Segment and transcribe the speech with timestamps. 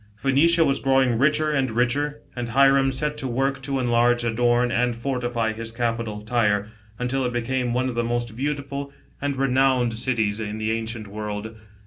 [0.15, 4.95] Phoenicia was growing richer and richer, and Hiram set to work to enlarge, adorn, and
[4.95, 8.91] fortify his capital, Tyre, until it became one o^ the most beautiful
[9.21, 11.55] and renowned cities, in the ancient world.